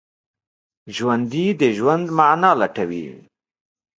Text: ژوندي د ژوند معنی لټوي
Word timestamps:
ژوندي 0.95 1.45
د 1.59 1.63
ژوند 1.77 2.05
معنی 2.17 2.51
لټوي 2.59 3.05